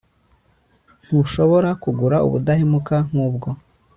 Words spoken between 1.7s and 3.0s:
kugura ubudahemuka